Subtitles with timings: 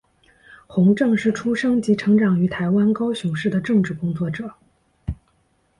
[0.65, 4.51] 洪正是出生及成长于台湾高雄市的政治工作者。